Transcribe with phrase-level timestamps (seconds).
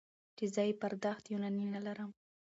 [0.37, 2.11] چې زه يې د پرداخت توانايي نه لرم.